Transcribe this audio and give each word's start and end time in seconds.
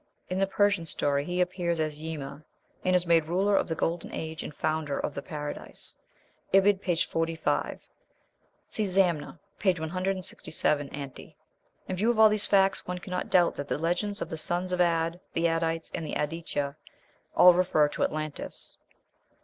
In 0.31 0.39
the 0.39 0.47
Persian 0.47 0.87
story 0.87 1.23
he 1.25 1.41
appears 1.41 1.79
as 1.79 2.01
Yima, 2.01 2.43
and 2.83 2.95
"is 2.95 3.05
made 3.05 3.25
ruler 3.25 3.55
of 3.55 3.67
the 3.67 3.75
golden 3.75 4.11
age 4.11 4.41
and 4.41 4.51
founder 4.51 4.97
of 4.97 5.13
the 5.13 5.21
Paradise." 5.21 5.95
(Ibid., 6.51 6.81
p. 6.81 6.95
45.) 6.95 7.81
(See 8.65 8.85
"Zamna," 8.87 9.37
p. 9.59 9.71
167 9.73 10.89
ante.) 10.89 11.35
In 11.87 11.95
view 11.95 12.09
of 12.09 12.17
all 12.17 12.29
these 12.29 12.45
facts, 12.47 12.87
one 12.87 12.97
cannot 12.97 13.29
doubt 13.29 13.53
that 13.57 13.67
the 13.67 13.77
legends 13.77 14.23
of 14.23 14.29
the 14.31 14.39
"sons 14.39 14.73
of 14.73 14.81
Ad," 14.81 15.19
"the 15.33 15.45
Adites," 15.47 15.91
and 15.93 16.03
"the 16.03 16.15
Aditya," 16.15 16.77
all 17.35 17.53
refer 17.53 17.87
to 17.89 18.01
Atlantis. 18.03 18.77